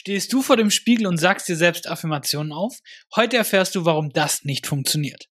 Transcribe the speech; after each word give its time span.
Stehst 0.00 0.32
du 0.32 0.40
vor 0.40 0.56
dem 0.56 0.70
Spiegel 0.70 1.06
und 1.06 1.18
sagst 1.18 1.46
dir 1.46 1.56
selbst 1.56 1.86
Affirmationen 1.86 2.52
auf? 2.52 2.78
Heute 3.14 3.36
erfährst 3.36 3.74
du, 3.74 3.84
warum 3.84 4.08
das 4.08 4.44
nicht 4.44 4.66
funktioniert. 4.66 5.26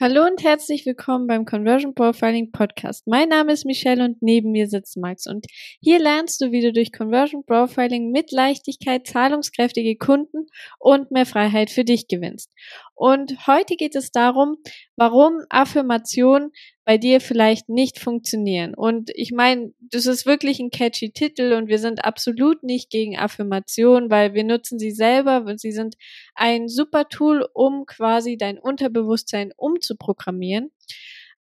Hallo 0.00 0.24
und 0.26 0.42
herzlich 0.42 0.84
willkommen 0.86 1.28
beim 1.28 1.44
Conversion 1.44 1.94
Profiling 1.94 2.50
Podcast. 2.50 3.06
Mein 3.06 3.28
Name 3.28 3.52
ist 3.52 3.64
Michelle 3.64 4.04
und 4.04 4.20
neben 4.20 4.50
mir 4.50 4.66
sitzt 4.66 4.96
Max 4.96 5.28
und 5.28 5.46
hier 5.80 6.00
lernst 6.00 6.40
du, 6.40 6.50
wie 6.50 6.62
du 6.62 6.72
durch 6.72 6.92
Conversion 6.92 7.44
Profiling 7.46 8.10
mit 8.10 8.32
Leichtigkeit 8.32 9.06
zahlungskräftige 9.06 9.96
Kunden 9.96 10.46
und 10.80 11.12
mehr 11.12 11.26
Freiheit 11.26 11.70
für 11.70 11.84
dich 11.84 12.08
gewinnst. 12.08 12.52
Und 12.96 13.46
heute 13.46 13.76
geht 13.76 13.94
es 13.94 14.10
darum, 14.10 14.56
warum 14.96 15.34
Affirmationen 15.48 16.50
bei 16.88 16.96
dir 16.96 17.20
vielleicht 17.20 17.68
nicht 17.68 17.98
funktionieren. 17.98 18.74
Und 18.74 19.10
ich 19.14 19.30
meine, 19.30 19.74
das 19.78 20.06
ist 20.06 20.24
wirklich 20.24 20.58
ein 20.58 20.70
catchy 20.70 21.10
Titel 21.10 21.52
und 21.52 21.68
wir 21.68 21.78
sind 21.78 22.02
absolut 22.06 22.62
nicht 22.62 22.88
gegen 22.88 23.18
Affirmationen, 23.18 24.08
weil 24.10 24.32
wir 24.32 24.42
nutzen 24.42 24.78
sie 24.78 24.90
selber 24.90 25.44
und 25.44 25.60
sie 25.60 25.70
sind 25.72 25.96
ein 26.34 26.66
super 26.66 27.06
Tool, 27.10 27.46
um 27.52 27.84
quasi 27.84 28.38
dein 28.38 28.58
Unterbewusstsein 28.58 29.52
umzuprogrammieren. 29.54 30.70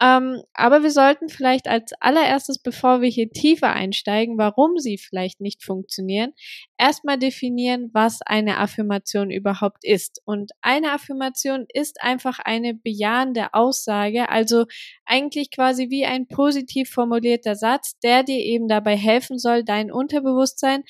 Ähm, 0.02 0.42
aber 0.54 0.82
wir 0.82 0.90
sollten 0.90 1.28
vielleicht 1.28 1.68
als 1.68 1.92
allererstes, 2.00 2.58
bevor 2.58 3.00
wir 3.00 3.08
hier 3.08 3.30
tiefer 3.30 3.72
einsteigen, 3.72 4.36
warum 4.38 4.78
sie 4.78 4.98
vielleicht 4.98 5.40
nicht 5.40 5.62
funktionieren, 5.62 6.32
erstmal 6.76 7.18
definieren, 7.18 7.90
was 7.92 8.20
eine 8.22 8.58
Affirmation 8.58 9.30
überhaupt 9.30 9.84
ist. 9.84 10.20
Und 10.24 10.52
eine 10.62 10.92
Affirmation 10.92 11.66
ist 11.72 12.02
einfach 12.02 12.40
eine 12.40 12.74
bejahende 12.74 13.54
Aussage, 13.54 14.28
also 14.28 14.66
eigentlich 15.06 15.50
quasi 15.50 15.90
wie 15.90 16.04
ein 16.04 16.26
positiv 16.26 16.90
formulierter 16.90 17.54
Satz, 17.54 17.98
der 18.00 18.24
dir 18.24 18.38
eben 18.38 18.66
dabei 18.68 18.96
helfen 18.96 19.38
soll, 19.38 19.64
dein 19.64 19.92
Unterbewusstsein 19.92 20.82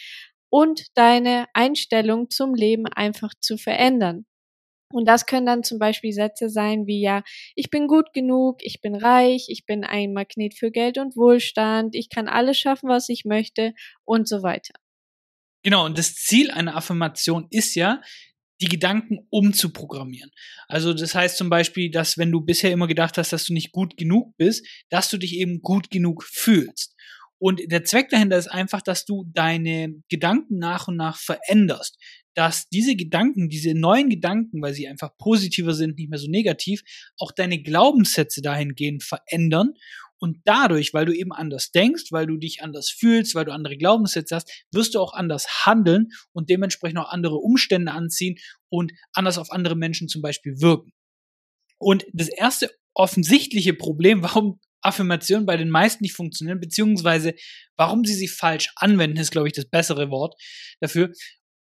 und 0.48 0.86
deine 0.94 1.46
Einstellung 1.52 2.30
zum 2.30 2.54
Leben 2.54 2.86
einfach 2.86 3.32
zu 3.40 3.58
verändern. 3.58 4.24
Und 4.94 5.06
das 5.06 5.26
können 5.26 5.44
dann 5.44 5.64
zum 5.64 5.78
Beispiel 5.78 6.12
Sätze 6.12 6.48
sein 6.48 6.86
wie 6.86 7.00
ja, 7.00 7.24
ich 7.56 7.68
bin 7.68 7.88
gut 7.88 8.12
genug, 8.12 8.58
ich 8.60 8.80
bin 8.80 8.94
reich, 8.94 9.46
ich 9.48 9.66
bin 9.66 9.82
ein 9.82 10.12
Magnet 10.12 10.54
für 10.54 10.70
Geld 10.70 10.98
und 10.98 11.16
Wohlstand, 11.16 11.96
ich 11.96 12.08
kann 12.08 12.28
alles 12.28 12.58
schaffen, 12.58 12.88
was 12.88 13.08
ich 13.08 13.24
möchte 13.24 13.74
und 14.04 14.28
so 14.28 14.42
weiter. 14.42 14.74
Genau, 15.64 15.84
und 15.84 15.98
das 15.98 16.14
Ziel 16.14 16.50
einer 16.50 16.76
Affirmation 16.76 17.48
ist 17.50 17.74
ja, 17.74 18.02
die 18.60 18.68
Gedanken 18.68 19.26
umzuprogrammieren. 19.30 20.30
Also 20.68 20.94
das 20.94 21.14
heißt 21.14 21.36
zum 21.36 21.50
Beispiel, 21.50 21.90
dass 21.90 22.16
wenn 22.16 22.30
du 22.30 22.40
bisher 22.40 22.70
immer 22.70 22.86
gedacht 22.86 23.18
hast, 23.18 23.32
dass 23.32 23.44
du 23.44 23.52
nicht 23.52 23.72
gut 23.72 23.96
genug 23.96 24.36
bist, 24.36 24.64
dass 24.90 25.10
du 25.10 25.18
dich 25.18 25.36
eben 25.36 25.60
gut 25.60 25.90
genug 25.90 26.22
fühlst. 26.22 26.93
Und 27.44 27.60
der 27.66 27.84
Zweck 27.84 28.08
dahinter 28.08 28.38
ist 28.38 28.46
einfach, 28.46 28.80
dass 28.80 29.04
du 29.04 29.26
deine 29.26 30.02
Gedanken 30.08 30.56
nach 30.58 30.88
und 30.88 30.96
nach 30.96 31.18
veränderst 31.18 31.98
dass 32.36 32.68
diese 32.68 32.96
Gedanken, 32.96 33.48
diese 33.48 33.74
neuen 33.74 34.10
Gedanken, 34.10 34.60
weil 34.60 34.74
sie 34.74 34.88
einfach 34.88 35.16
positiver 35.18 35.72
sind, 35.72 35.98
nicht 35.98 36.10
mehr 36.10 36.18
so 36.18 36.28
negativ, 36.28 36.82
auch 37.16 37.30
deine 37.30 37.62
Glaubenssätze 37.62 38.42
dahingehend 38.42 39.04
verändern 39.04 39.74
und 40.18 40.38
dadurch, 40.44 40.92
weil 40.94 41.06
du 41.06 41.14
eben 41.14 41.32
anders 41.32 41.70
denkst, 41.70 42.10
weil 42.10 42.26
du 42.26 42.36
dich 42.36 42.62
anders 42.62 42.90
fühlst, 42.90 43.34
weil 43.34 43.44
du 43.44 43.52
andere 43.52 43.76
Glaubenssätze 43.76 44.34
hast, 44.34 44.50
wirst 44.72 44.94
du 44.94 45.00
auch 45.00 45.12
anders 45.12 45.64
handeln 45.64 46.08
und 46.32 46.50
dementsprechend 46.50 46.98
auch 46.98 47.10
andere 47.10 47.36
Umstände 47.36 47.92
anziehen 47.92 48.36
und 48.68 48.92
anders 49.12 49.38
auf 49.38 49.52
andere 49.52 49.76
Menschen 49.76 50.08
zum 50.08 50.22
Beispiel 50.22 50.60
wirken. 50.60 50.92
Und 51.78 52.04
das 52.12 52.28
erste 52.28 52.70
offensichtliche 52.94 53.74
Problem, 53.74 54.22
warum 54.24 54.60
Affirmationen 54.84 55.46
bei 55.46 55.56
den 55.56 55.70
meisten 55.70 56.04
nicht 56.04 56.14
funktionieren, 56.14 56.60
beziehungsweise 56.60 57.34
warum 57.76 58.04
sie 58.04 58.14
sie 58.14 58.28
falsch 58.28 58.70
anwenden, 58.76 59.16
ist, 59.16 59.30
glaube 59.30 59.48
ich, 59.48 59.54
das 59.54 59.68
bessere 59.68 60.10
Wort 60.10 60.34
dafür. 60.80 61.12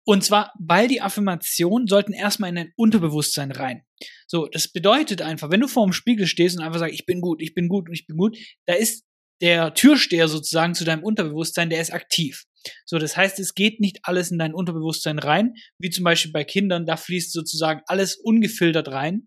Und 0.06 0.23
zwar, 0.23 0.53
weil 0.59 0.87
die 0.87 1.01
Affirmationen 1.01 1.89
sollten 1.89 2.12
erstmal 2.12 2.51
in 2.51 2.56
dein 2.56 2.73
Unterbewusstsein 2.77 3.51
rein. 3.51 3.83
So, 4.27 4.47
das 4.47 4.69
bedeutet 4.69 5.23
einfach, 5.23 5.51
wenn 5.51 5.61
du 5.61 5.69
vor 5.69 5.87
dem 5.87 5.95
Spiegel 5.95 6.27
stehst 6.27 6.59
und 6.59 6.62
einfach 6.62 6.79
sagst, 6.79 6.95
ich 6.95 7.06
bin 7.06 7.23
gut, 7.23 7.41
ich 7.41 7.55
bin 7.55 7.69
gut 7.69 7.89
und 7.89 7.94
ich 7.94 8.06
bin 8.06 8.19
gut, 8.19 8.37
da 8.66 8.75
ist 8.75 9.05
der 9.41 9.75
Türsteher 9.75 10.28
sozusagen 10.28 10.75
zu 10.75 10.84
deinem 10.84 11.03
Unterbewusstsein, 11.03 11.71
der 11.71 11.81
ist 11.81 11.93
aktiv. 11.93 12.44
So, 12.87 12.99
das 12.99 13.17
heißt, 13.17 13.38
es 13.38 13.55
geht 13.55 13.81
nicht 13.81 14.00
alles 14.03 14.31
in 14.31 14.38
dein 14.38 14.55
Unterbewusstsein 14.55 15.19
rein, 15.19 15.55
wie 15.78 15.91
zum 15.91 16.05
Beispiel 16.05 16.33
bei 16.33 16.44
Kindern, 16.44 16.87
da 16.87 16.97
fließt 16.97 17.33
sozusagen 17.33 17.81
alles 17.87 18.17
ungefiltert 18.17 18.88
rein. 18.88 19.27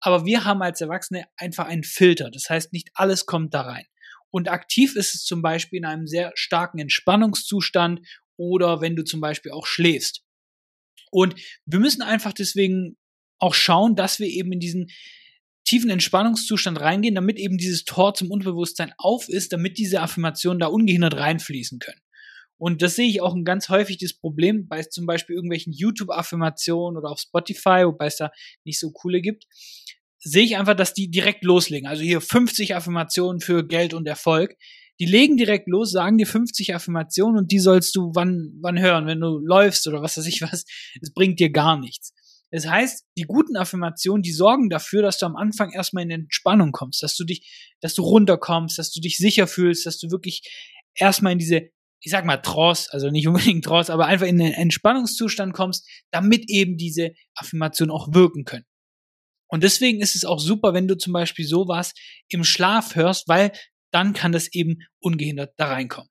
Aber 0.00 0.24
wir 0.24 0.44
haben 0.44 0.62
als 0.62 0.80
Erwachsene 0.80 1.24
einfach 1.36 1.66
einen 1.66 1.84
Filter. 1.84 2.30
Das 2.30 2.48
heißt, 2.48 2.72
nicht 2.72 2.90
alles 2.94 3.26
kommt 3.26 3.54
da 3.54 3.62
rein. 3.62 3.86
Und 4.30 4.48
aktiv 4.48 4.94
ist 4.94 5.14
es 5.14 5.24
zum 5.24 5.42
Beispiel 5.42 5.78
in 5.78 5.84
einem 5.84 6.06
sehr 6.06 6.32
starken 6.34 6.78
Entspannungszustand 6.78 8.00
oder 8.36 8.80
wenn 8.80 8.94
du 8.94 9.04
zum 9.04 9.20
Beispiel 9.20 9.52
auch 9.52 9.66
schläfst. 9.66 10.22
Und 11.10 11.34
wir 11.64 11.80
müssen 11.80 12.02
einfach 12.02 12.32
deswegen 12.32 12.96
auch 13.38 13.54
schauen, 13.54 13.96
dass 13.96 14.18
wir 14.20 14.26
eben 14.26 14.52
in 14.52 14.60
diesen 14.60 14.90
tiefen 15.64 15.90
Entspannungszustand 15.90 16.80
reingehen, 16.80 17.14
damit 17.14 17.38
eben 17.38 17.58
dieses 17.58 17.84
Tor 17.84 18.14
zum 18.14 18.30
Unterbewusstsein 18.30 18.92
auf 18.96 19.28
ist, 19.28 19.52
damit 19.52 19.78
diese 19.78 20.00
Affirmationen 20.00 20.58
da 20.58 20.66
ungehindert 20.66 21.14
reinfließen 21.14 21.78
können. 21.78 22.00
Und 22.56 22.82
das 22.82 22.96
sehe 22.96 23.08
ich 23.08 23.20
auch 23.20 23.34
ein 23.34 23.44
ganz 23.44 23.68
häufig 23.68 23.98
das 23.98 24.14
Problem 24.14 24.66
bei 24.66 24.82
zum 24.82 25.06
Beispiel 25.06 25.36
irgendwelchen 25.36 25.72
YouTube-Affirmationen 25.72 26.98
oder 26.98 27.10
auf 27.10 27.20
Spotify, 27.20 27.84
wobei 27.84 28.06
es 28.06 28.16
da 28.16 28.32
nicht 28.64 28.80
so 28.80 28.90
coole 28.90 29.20
gibt, 29.20 29.46
sehe 30.30 30.44
ich 30.44 30.56
einfach, 30.56 30.74
dass 30.74 30.94
die 30.94 31.10
direkt 31.10 31.44
loslegen. 31.44 31.88
Also 31.88 32.02
hier 32.02 32.20
50 32.20 32.74
Affirmationen 32.74 33.40
für 33.40 33.66
Geld 33.66 33.94
und 33.94 34.06
Erfolg. 34.06 34.56
Die 35.00 35.06
legen 35.06 35.36
direkt 35.36 35.68
los, 35.68 35.92
sagen 35.92 36.18
dir 36.18 36.26
50 36.26 36.74
Affirmationen 36.74 37.38
und 37.38 37.52
die 37.52 37.60
sollst 37.60 37.94
du 37.94 38.10
wann, 38.14 38.50
wann 38.60 38.80
hören, 38.80 39.06
wenn 39.06 39.20
du 39.20 39.38
läufst 39.38 39.86
oder 39.86 40.02
was 40.02 40.16
weiß 40.16 40.26
ich 40.26 40.42
was. 40.42 40.64
Es 41.00 41.12
bringt 41.12 41.38
dir 41.38 41.50
gar 41.50 41.78
nichts. 41.78 42.12
Das 42.50 42.66
heißt, 42.66 43.04
die 43.16 43.22
guten 43.22 43.56
Affirmationen, 43.56 44.22
die 44.22 44.32
sorgen 44.32 44.70
dafür, 44.70 45.02
dass 45.02 45.18
du 45.18 45.26
am 45.26 45.36
Anfang 45.36 45.70
erstmal 45.70 46.04
in 46.04 46.10
Entspannung 46.10 46.72
kommst, 46.72 47.02
dass 47.02 47.14
du 47.14 47.24
dich, 47.24 47.74
dass 47.80 47.94
du 47.94 48.02
runterkommst, 48.02 48.78
dass 48.78 48.90
du 48.90 49.00
dich 49.00 49.18
sicher 49.18 49.46
fühlst, 49.46 49.86
dass 49.86 49.98
du 49.98 50.10
wirklich 50.10 50.42
erstmal 50.94 51.32
in 51.32 51.38
diese, 51.38 51.68
ich 52.00 52.10
sag 52.10 52.24
mal 52.24 52.38
Trance, 52.38 52.88
also 52.90 53.10
nicht 53.10 53.28
unbedingt 53.28 53.64
Trance, 53.64 53.92
aber 53.92 54.06
einfach 54.06 54.26
in 54.26 54.38
den 54.38 54.52
Entspannungszustand 54.52 55.52
kommst, 55.52 55.86
damit 56.10 56.48
eben 56.48 56.76
diese 56.76 57.12
Affirmationen 57.34 57.94
auch 57.94 58.14
wirken 58.14 58.44
können. 58.44 58.64
Und 59.48 59.64
deswegen 59.64 60.00
ist 60.00 60.14
es 60.14 60.24
auch 60.24 60.38
super, 60.38 60.74
wenn 60.74 60.88
du 60.88 60.96
zum 60.96 61.12
Beispiel 61.12 61.46
sowas 61.46 61.94
im 62.28 62.44
Schlaf 62.44 62.94
hörst, 62.94 63.28
weil 63.28 63.52
dann 63.90 64.12
kann 64.12 64.32
das 64.32 64.52
eben 64.52 64.78
ungehindert 65.00 65.54
da 65.56 65.68
reinkommen. 65.68 66.10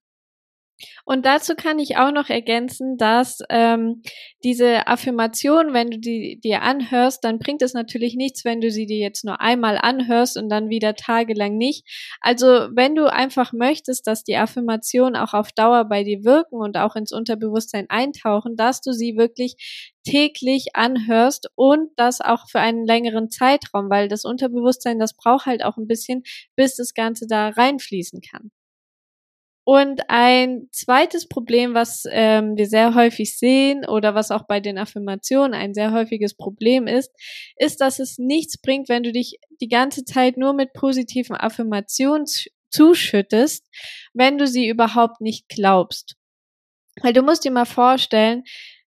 Und 1.05 1.25
dazu 1.25 1.55
kann 1.55 1.79
ich 1.79 1.97
auch 1.97 2.11
noch 2.11 2.29
ergänzen, 2.29 2.97
dass 2.97 3.39
ähm, 3.49 4.01
diese 4.43 4.87
Affirmation, 4.87 5.73
wenn 5.73 5.89
du 5.89 5.99
die 5.99 6.39
dir 6.39 6.61
anhörst, 6.61 7.23
dann 7.23 7.39
bringt 7.39 7.61
es 7.61 7.73
natürlich 7.73 8.15
nichts, 8.15 8.45
wenn 8.45 8.61
du 8.61 8.69
sie 8.69 8.85
dir 8.85 8.97
jetzt 8.97 9.25
nur 9.25 9.41
einmal 9.41 9.77
anhörst 9.77 10.37
und 10.37 10.49
dann 10.49 10.69
wieder 10.69 10.95
tagelang 10.95 11.57
nicht. 11.57 11.85
Also 12.21 12.45
wenn 12.45 12.95
du 12.95 13.11
einfach 13.11 13.53
möchtest, 13.53 14.07
dass 14.07 14.23
die 14.23 14.37
Affirmationen 14.37 15.15
auch 15.15 15.33
auf 15.33 15.51
Dauer 15.51 15.85
bei 15.85 16.03
dir 16.03 16.23
wirken 16.23 16.57
und 16.57 16.77
auch 16.77 16.95
ins 16.95 17.11
Unterbewusstsein 17.11 17.89
eintauchen, 17.89 18.55
dass 18.55 18.81
du 18.81 18.91
sie 18.91 19.17
wirklich 19.17 19.93
täglich 20.03 20.75
anhörst 20.75 21.49
und 21.55 21.89
das 21.97 22.21
auch 22.21 22.47
für 22.49 22.59
einen 22.59 22.85
längeren 22.85 23.29
Zeitraum, 23.29 23.89
weil 23.89 24.07
das 24.07 24.23
Unterbewusstsein, 24.23 24.99
das 24.99 25.13
braucht 25.15 25.45
halt 25.45 25.63
auch 25.63 25.77
ein 25.77 25.87
bisschen, 25.87 26.23
bis 26.55 26.75
das 26.75 26.93
Ganze 26.93 27.27
da 27.27 27.49
reinfließen 27.49 28.21
kann. 28.21 28.51
Und 29.69 30.03
ein 30.07 30.69
zweites 30.71 31.27
Problem, 31.27 31.73
was 31.73 32.05
ähm, 32.09 32.55
wir 32.55 32.67
sehr 32.67 32.95
häufig 32.95 33.37
sehen 33.37 33.83
oder 33.85 34.15
was 34.15 34.31
auch 34.31 34.43
bei 34.47 34.61
den 34.61 34.77
Affirmationen 34.77 35.53
ein 35.53 35.73
sehr 35.73 35.91
häufiges 35.91 36.35
Problem 36.35 36.87
ist, 36.87 37.11
ist, 37.57 37.81
dass 37.81 37.99
es 37.99 38.17
nichts 38.17 38.61
bringt, 38.61 38.87
wenn 38.87 39.03
du 39.03 39.11
dich 39.11 39.39
die 39.59 39.67
ganze 39.67 40.05
Zeit 40.05 40.37
nur 40.37 40.53
mit 40.53 40.71
positiven 40.71 41.35
Affirmationen 41.35 42.27
zuschüttest, 42.69 43.67
wenn 44.13 44.37
du 44.37 44.47
sie 44.47 44.69
überhaupt 44.69 45.19
nicht 45.19 45.49
glaubst. 45.49 46.15
Weil 47.01 47.11
du 47.11 47.21
musst 47.21 47.43
dir 47.43 47.51
mal 47.51 47.65
vorstellen, 47.65 48.43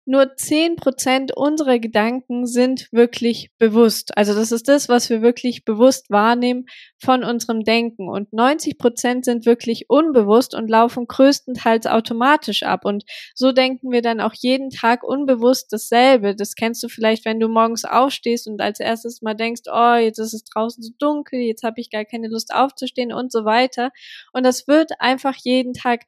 nur 0.09 0.37
zehn 0.37 0.77
Prozent 0.77 1.37
unserer 1.37 1.79
Gedanken 1.79 2.47
sind 2.47 2.88
wirklich 2.93 3.50
bewusst. 3.59 4.17
Also 4.17 4.35
das 4.35 4.53
ist 4.53 4.67
das, 4.67 4.88
was 4.88 5.11
wir 5.11 5.21
wirklich 5.21 5.67
bewusst 5.67 6.09
wahrnehmen 6.09 6.65
von 6.99 7.25
unserem 7.25 7.62
Denken. 7.62 8.09
Und 8.09 8.32
90 8.32 8.79
Prozent 8.79 9.27
sind 9.27 9.44
wirklich 9.44 9.91
unbewusst 9.91 10.55
und 10.55 10.71
laufen 10.71 11.06
größtenteils 11.06 11.87
automatisch 11.87 12.62
ab. 12.62 12.87
Und 12.87 13.05
so 13.35 13.53
denken 13.53 13.93
wir 13.93 14.00
dann 14.00 14.23
auch 14.23 14.32
jeden 14.32 14.71
Tag 14.71 15.03
unbewusst 15.03 15.75
dasselbe. 15.75 16.35
Das 16.35 16.55
kennst 16.55 16.82
du 16.82 16.88
vielleicht, 16.88 17.27
wenn 17.27 17.38
du 17.38 17.49
morgens 17.49 17.85
aufstehst 17.85 18.49
und 18.49 18.62
als 18.62 18.81
erstes 18.81 19.21
mal 19.21 19.35
denkst, 19.35 19.65
oh, 19.71 19.97
jetzt 19.97 20.19
ist 20.19 20.32
es 20.32 20.44
draußen 20.44 20.82
so 20.82 20.91
dunkel, 20.99 21.41
jetzt 21.41 21.65
habe 21.65 21.82
ich 21.82 21.91
gar 21.91 22.06
keine 22.06 22.29
Lust 22.29 22.55
aufzustehen 22.55 23.12
und 23.12 23.31
so 23.31 23.44
weiter. 23.44 23.91
Und 24.32 24.47
das 24.47 24.67
wird 24.67 24.93
einfach 25.00 25.37
jeden 25.37 25.75
Tag 25.75 26.06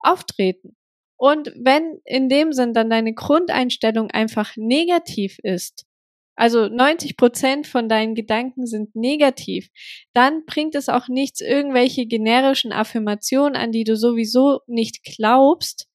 auftreten. 0.00 0.74
Und 1.22 1.52
wenn 1.54 2.00
in 2.04 2.28
dem 2.28 2.52
Sinn 2.52 2.74
dann 2.74 2.90
deine 2.90 3.14
Grundeinstellung 3.14 4.10
einfach 4.10 4.56
negativ 4.56 5.38
ist, 5.44 5.84
also 6.34 6.66
90 6.66 7.16
Prozent 7.16 7.68
von 7.68 7.88
deinen 7.88 8.16
Gedanken 8.16 8.66
sind 8.66 8.96
negativ, 8.96 9.68
dann 10.14 10.44
bringt 10.46 10.74
es 10.74 10.88
auch 10.88 11.06
nichts, 11.06 11.40
irgendwelche 11.40 12.06
generischen 12.06 12.72
Affirmationen, 12.72 13.54
an 13.54 13.70
die 13.70 13.84
du 13.84 13.96
sowieso 13.96 14.62
nicht 14.66 15.04
glaubst, 15.04 15.86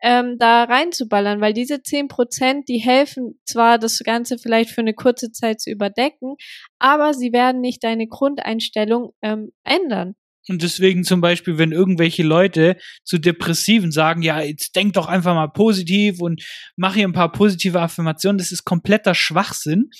ähm, 0.00 0.36
da 0.38 0.64
reinzuballern, 0.64 1.42
weil 1.42 1.52
diese 1.52 1.82
zehn 1.82 2.08
Prozent, 2.08 2.66
die 2.70 2.78
helfen 2.78 3.38
zwar, 3.44 3.76
das 3.76 3.98
Ganze 3.98 4.38
vielleicht 4.38 4.70
für 4.70 4.80
eine 4.80 4.94
kurze 4.94 5.30
Zeit 5.30 5.60
zu 5.60 5.70
überdecken, 5.70 6.36
aber 6.78 7.12
sie 7.12 7.34
werden 7.34 7.60
nicht 7.60 7.84
deine 7.84 8.06
Grundeinstellung 8.06 9.12
ähm, 9.20 9.52
ändern. 9.62 10.14
Und 10.50 10.62
deswegen 10.62 11.04
zum 11.04 11.20
Beispiel, 11.20 11.58
wenn 11.58 11.70
irgendwelche 11.70 12.24
Leute 12.24 12.76
zu 13.04 13.18
Depressiven 13.18 13.92
sagen, 13.92 14.20
ja, 14.22 14.40
jetzt 14.40 14.74
denk 14.74 14.94
doch 14.94 15.06
einfach 15.06 15.32
mal 15.32 15.46
positiv 15.46 16.20
und 16.20 16.44
mach 16.74 16.94
hier 16.94 17.06
ein 17.06 17.12
paar 17.12 17.30
positive 17.30 17.80
Affirmationen, 17.80 18.36
das 18.36 18.50
ist 18.50 18.64
kompletter 18.64 19.14
Schwachsinn, 19.14 19.90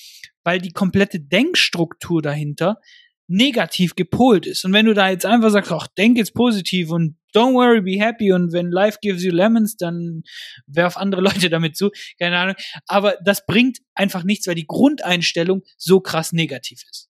weil 0.42 0.60
die 0.60 0.72
komplette 0.72 1.20
Denkstruktur 1.20 2.20
dahinter 2.20 2.80
negativ 3.28 3.94
gepolt 3.94 4.44
ist. 4.44 4.64
Und 4.64 4.72
wenn 4.72 4.86
du 4.86 4.92
da 4.92 5.08
jetzt 5.08 5.24
einfach 5.24 5.50
sagst, 5.50 5.70
ach, 5.70 5.86
denk 5.96 6.18
jetzt 6.18 6.34
positiv 6.34 6.90
und 6.90 7.16
don't 7.32 7.54
worry, 7.54 7.80
be 7.80 8.04
happy 8.04 8.32
und 8.32 8.52
wenn 8.52 8.72
life 8.72 8.98
gives 9.00 9.22
you 9.22 9.30
lemons, 9.30 9.76
dann 9.76 10.24
werf 10.66 10.96
andere 10.96 11.20
Leute 11.20 11.48
damit 11.48 11.76
zu, 11.76 11.92
keine 12.18 12.36
Ahnung. 12.36 12.56
Aber 12.88 13.16
das 13.24 13.46
bringt 13.46 13.78
einfach 13.94 14.24
nichts, 14.24 14.48
weil 14.48 14.56
die 14.56 14.66
Grundeinstellung 14.66 15.62
so 15.76 16.00
krass 16.00 16.32
negativ 16.32 16.82
ist. 16.90 17.09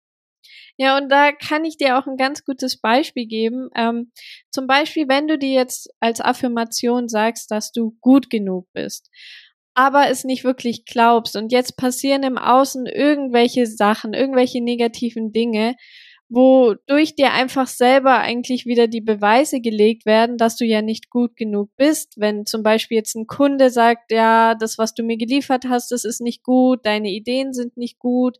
Ja, 0.77 0.97
und 0.97 1.09
da 1.09 1.31
kann 1.31 1.65
ich 1.65 1.77
dir 1.77 1.97
auch 1.97 2.07
ein 2.07 2.17
ganz 2.17 2.43
gutes 2.43 2.79
Beispiel 2.79 3.27
geben. 3.27 3.69
Ähm, 3.75 4.11
zum 4.51 4.67
Beispiel, 4.67 5.07
wenn 5.07 5.27
du 5.27 5.37
dir 5.37 5.51
jetzt 5.51 5.89
als 5.99 6.21
Affirmation 6.21 7.07
sagst, 7.09 7.51
dass 7.51 7.71
du 7.71 7.95
gut 8.01 8.29
genug 8.29 8.67
bist 8.73 9.09
aber 9.73 10.09
es 10.09 10.23
nicht 10.25 10.43
wirklich 10.43 10.85
glaubst 10.85 11.35
und 11.35 11.51
jetzt 11.51 11.77
passieren 11.77 12.23
im 12.23 12.37
Außen 12.37 12.85
irgendwelche 12.87 13.65
Sachen, 13.65 14.13
irgendwelche 14.13 14.61
negativen 14.61 15.31
Dinge 15.31 15.75
wodurch 16.31 17.13
dir 17.15 17.33
einfach 17.33 17.67
selber 17.67 18.19
eigentlich 18.19 18.65
wieder 18.65 18.87
die 18.87 19.01
Beweise 19.01 19.59
gelegt 19.59 20.05
werden, 20.05 20.37
dass 20.37 20.55
du 20.55 20.63
ja 20.65 20.81
nicht 20.81 21.09
gut 21.09 21.35
genug 21.35 21.69
bist. 21.75 22.13
Wenn 22.17 22.45
zum 22.45 22.63
Beispiel 22.63 22.97
jetzt 22.97 23.15
ein 23.15 23.27
Kunde 23.27 23.69
sagt, 23.69 24.11
ja, 24.11 24.55
das, 24.55 24.77
was 24.77 24.93
du 24.93 25.03
mir 25.03 25.17
geliefert 25.17 25.65
hast, 25.67 25.91
das 25.91 26.05
ist 26.05 26.21
nicht 26.21 26.41
gut, 26.43 26.85
deine 26.85 27.09
Ideen 27.09 27.51
sind 27.53 27.75
nicht 27.75 27.99
gut, 27.99 28.37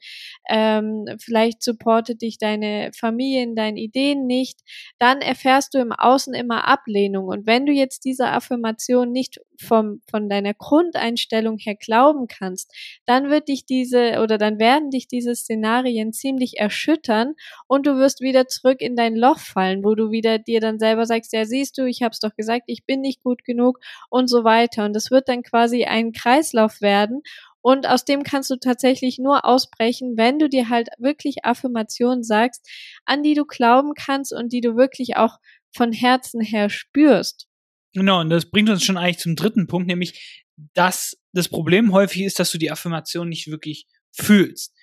ähm, 0.49 1.05
vielleicht 1.19 1.61
supportet 1.61 2.21
dich 2.21 2.37
deine 2.37 2.91
Familie 2.97 3.43
in 3.43 3.55
deinen 3.55 3.77
Ideen 3.77 4.25
nicht, 4.25 4.61
dann 4.97 5.19
erfährst 5.19 5.73
du 5.73 5.79
im 5.79 5.91
Außen 5.91 6.33
immer 6.33 6.69
Ablehnung. 6.69 7.27
Und 7.27 7.45
wenn 7.45 7.65
du 7.65 7.73
jetzt 7.73 8.05
diese 8.05 8.27
Affirmation 8.27 9.11
nicht 9.11 9.41
vom, 9.59 10.01
von 10.09 10.29
deiner 10.29 10.53
Grundeinstellung 10.53 11.57
her 11.57 11.75
glauben 11.75 12.27
kannst, 12.27 12.73
dann 13.05 13.29
wird 13.29 13.49
dich 13.49 13.65
diese 13.65 14.21
oder 14.21 14.37
dann 14.37 14.59
werden 14.59 14.91
dich 14.91 15.07
diese 15.07 15.35
Szenarien 15.35 16.13
ziemlich 16.13 16.57
erschüttern 16.57 17.33
und 17.67 17.80
du 17.85 17.97
wirst 17.97 18.21
wieder 18.21 18.47
zurück 18.47 18.81
in 18.81 18.95
dein 18.95 19.15
Loch 19.15 19.39
fallen, 19.39 19.83
wo 19.83 19.95
du 19.95 20.11
wieder 20.11 20.39
dir 20.39 20.59
dann 20.59 20.79
selber 20.79 21.05
sagst, 21.05 21.33
ja 21.33 21.45
siehst 21.45 21.77
du, 21.77 21.85
ich 21.85 22.01
hab's 22.01 22.19
doch 22.19 22.35
gesagt, 22.35 22.63
ich 22.67 22.85
bin 22.85 23.01
nicht 23.01 23.23
gut 23.23 23.43
genug 23.43 23.79
und 24.09 24.27
so 24.27 24.43
weiter. 24.43 24.85
Und 24.85 24.95
es 24.95 25.11
wird 25.11 25.27
dann 25.27 25.43
quasi 25.43 25.85
ein 25.85 26.11
Kreislauf 26.11 26.81
werden 26.81 27.21
und 27.61 27.87
aus 27.87 28.05
dem 28.05 28.23
kannst 28.23 28.49
du 28.49 28.55
tatsächlich 28.55 29.19
nur 29.19 29.45
ausbrechen, 29.45 30.17
wenn 30.17 30.39
du 30.39 30.49
dir 30.49 30.69
halt 30.69 30.89
wirklich 30.97 31.45
Affirmationen 31.45 32.23
sagst, 32.23 32.67
an 33.05 33.21
die 33.23 33.35
du 33.35 33.45
glauben 33.45 33.93
kannst 33.93 34.33
und 34.33 34.51
die 34.51 34.61
du 34.61 34.75
wirklich 34.75 35.15
auch 35.17 35.37
von 35.73 35.93
Herzen 35.93 36.41
her 36.41 36.69
spürst. 36.69 37.47
Genau, 37.93 38.19
und 38.21 38.29
das 38.29 38.49
bringt 38.49 38.69
uns 38.69 38.83
schon 38.83 38.97
eigentlich 38.97 39.19
zum 39.19 39.35
dritten 39.35 39.67
Punkt, 39.67 39.87
nämlich, 39.87 40.43
dass 40.73 41.17
das 41.33 41.49
Problem 41.49 41.93
häufig 41.93 42.23
ist, 42.23 42.39
dass 42.39 42.51
du 42.51 42.57
die 42.57 42.71
Affirmation 42.71 43.29
nicht 43.29 43.47
wirklich 43.47 43.85
fühlst. 44.11 44.73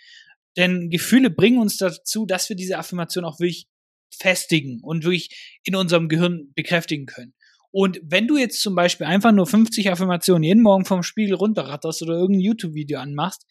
Denn 0.56 0.90
Gefühle 0.90 1.30
bringen 1.30 1.58
uns 1.58 1.76
dazu, 1.76 2.26
dass 2.26 2.48
wir 2.48 2.56
diese 2.56 2.78
Affirmation 2.78 3.24
auch 3.24 3.38
wirklich 3.38 3.68
festigen 4.14 4.80
und 4.82 5.04
wirklich 5.04 5.60
in 5.64 5.76
unserem 5.76 6.08
Gehirn 6.08 6.52
bekräftigen 6.54 7.06
können. 7.06 7.34
Und 7.70 8.00
wenn 8.02 8.26
du 8.26 8.36
jetzt 8.36 8.62
zum 8.62 8.74
Beispiel 8.74 9.06
einfach 9.06 9.32
nur 9.32 9.46
50 9.46 9.90
Affirmationen 9.90 10.42
jeden 10.42 10.62
Morgen 10.62 10.84
vom 10.84 11.02
Spiegel 11.02 11.34
runterratterst 11.34 12.02
oder 12.02 12.14
irgendein 12.14 12.40
YouTube-Video 12.40 12.98
anmachst 12.98 13.44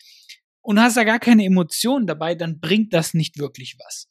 und 0.62 0.82
hast 0.82 0.98
da 0.98 1.04
gar 1.04 1.20
keine 1.20 1.46
Emotionen 1.46 2.08
dabei, 2.08 2.34
dann 2.36 2.60
bringt 2.60 2.94
das 2.94 3.14
nicht 3.14 3.38
wirklich 3.38 3.78
was. 3.80 4.10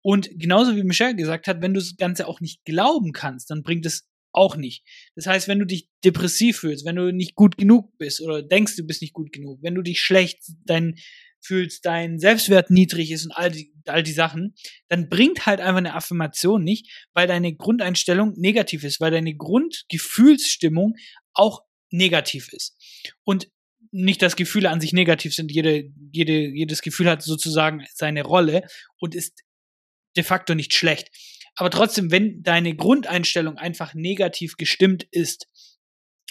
Und 0.00 0.30
genauso 0.38 0.76
wie 0.76 0.84
Michelle 0.84 1.16
gesagt 1.16 1.48
hat, 1.48 1.60
wenn 1.60 1.74
du 1.74 1.80
das 1.80 1.96
Ganze 1.96 2.28
auch 2.28 2.40
nicht 2.40 2.64
glauben 2.64 3.12
kannst, 3.12 3.50
dann 3.50 3.62
bringt 3.62 3.84
es 3.84 4.08
auch 4.32 4.56
nicht. 4.56 4.84
Das 5.16 5.26
heißt, 5.26 5.48
wenn 5.48 5.58
du 5.58 5.66
dich 5.66 5.88
depressiv 6.04 6.58
fühlst, 6.58 6.86
wenn 6.86 6.96
du 6.96 7.12
nicht 7.12 7.34
gut 7.34 7.56
genug 7.56 7.96
bist 7.98 8.20
oder 8.20 8.42
denkst, 8.42 8.76
du 8.76 8.86
bist 8.86 9.02
nicht 9.02 9.12
gut 9.12 9.32
genug, 9.32 9.58
wenn 9.62 9.74
du 9.74 9.82
dich 9.82 10.00
schlecht 10.00 10.38
dein, 10.64 10.94
fühlst, 11.40 11.84
dein 11.84 12.18
Selbstwert 12.18 12.70
niedrig 12.70 13.10
ist 13.10 13.24
und 13.24 13.32
all 13.32 13.50
die, 13.50 13.72
all 13.86 14.02
die 14.02 14.12
Sachen, 14.12 14.54
dann 14.88 15.08
bringt 15.08 15.46
halt 15.46 15.60
einfach 15.60 15.78
eine 15.78 15.94
Affirmation 15.94 16.62
nicht, 16.62 17.08
weil 17.14 17.26
deine 17.26 17.54
Grundeinstellung 17.54 18.34
negativ 18.36 18.84
ist, 18.84 19.00
weil 19.00 19.10
deine 19.10 19.34
Grundgefühlsstimmung 19.36 20.94
auch 21.32 21.62
negativ 21.90 22.52
ist. 22.52 22.76
Und 23.24 23.48
nicht, 23.90 24.20
dass 24.20 24.36
Gefühle 24.36 24.70
an 24.70 24.80
sich 24.80 24.92
negativ 24.92 25.34
sind, 25.34 25.50
jede, 25.50 25.90
jede, 26.12 26.48
jedes 26.48 26.82
Gefühl 26.82 27.08
hat 27.08 27.22
sozusagen 27.22 27.84
seine 27.94 28.22
Rolle 28.22 28.62
und 28.98 29.14
ist 29.14 29.42
de 30.16 30.24
facto 30.24 30.54
nicht 30.54 30.74
schlecht. 30.74 31.08
Aber 31.56 31.70
trotzdem, 31.70 32.10
wenn 32.10 32.42
deine 32.42 32.76
Grundeinstellung 32.76 33.56
einfach 33.56 33.94
negativ 33.94 34.56
gestimmt 34.56 35.06
ist, 35.10 35.46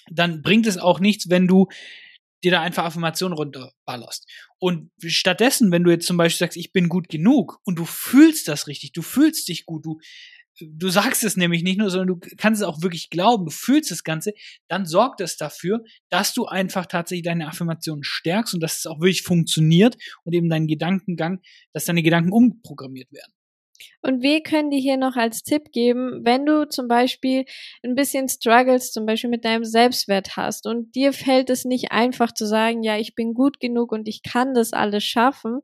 dann 0.09 0.42
bringt 0.42 0.68
es 0.68 0.77
auch 0.77 1.00
nichts, 1.00 1.30
wenn 1.30 1.48
du 1.48 1.68
dir 2.43 2.51
da 2.51 2.61
einfach 2.61 2.85
Affirmationen 2.85 3.37
runterballerst. 3.37 4.25
Und 4.59 4.91
stattdessen, 5.05 5.71
wenn 5.71 5.83
du 5.83 5.91
jetzt 5.91 6.07
zum 6.07 6.17
Beispiel 6.17 6.45
sagst, 6.45 6.57
ich 6.57 6.71
bin 6.71 6.89
gut 6.89 7.09
genug 7.09 7.59
und 7.63 7.77
du 7.77 7.85
fühlst 7.85 8.47
das 8.47 8.67
richtig, 8.67 8.91
du 8.91 9.01
fühlst 9.01 9.47
dich 9.47 9.65
gut, 9.65 9.85
du, 9.85 9.99
du 10.59 10.89
sagst 10.89 11.23
es 11.23 11.37
nämlich 11.37 11.63
nicht 11.63 11.77
nur, 11.77 11.89
sondern 11.89 12.19
du 12.19 12.27
kannst 12.37 12.61
es 12.61 12.67
auch 12.67 12.81
wirklich 12.81 13.09
glauben, 13.09 13.45
du 13.45 13.51
fühlst 13.51 13.91
das 13.91 14.03
Ganze, 14.03 14.33
dann 14.67 14.85
sorgt 14.85 15.21
es 15.21 15.37
dafür, 15.37 15.83
dass 16.09 16.33
du 16.33 16.45
einfach 16.45 16.85
tatsächlich 16.85 17.25
deine 17.25 17.47
Affirmationen 17.47 18.03
stärkst 18.03 18.53
und 18.53 18.61
dass 18.61 18.79
es 18.79 18.85
auch 18.85 18.99
wirklich 18.99 19.23
funktioniert 19.23 19.95
und 20.23 20.33
eben 20.33 20.49
dein 20.49 20.67
Gedankengang, 20.67 21.41
dass 21.73 21.85
deine 21.85 22.03
Gedanken 22.03 22.31
umprogrammiert 22.31 23.11
werden. 23.11 23.36
Und 24.01 24.21
wir 24.21 24.41
können 24.41 24.71
dir 24.71 24.79
hier 24.79 24.97
noch 24.97 25.15
als 25.15 25.44
Tipp 25.44 25.71
geben, 25.71 26.21
wenn 26.24 26.45
du 26.45 26.68
zum 26.68 26.88
Beispiel 26.88 27.45
ein 27.83 27.95
bisschen 27.95 28.29
struggles, 28.29 28.91
zum 28.91 29.06
Beispiel 29.06 29.29
mit 29.29 29.45
deinem 29.45 29.65
Selbstwert 29.65 30.38
hast 30.38 30.68
und 30.68 30.95
dir 30.95 31.13
fällt 31.13 31.50
es 31.50 31.65
nicht 31.65 31.91
einfach 31.91 32.33
zu 32.33 32.45
sagen, 32.45 32.83
ja, 32.83 32.97
ich 32.97 33.15
bin 33.15 33.33
gut 33.33 33.59
genug 33.59 33.91
und 33.91 34.07
ich 34.07 34.24
kann 34.24 34.53
das 34.53 34.74
alles 34.74 35.03
schaffen, 35.03 35.62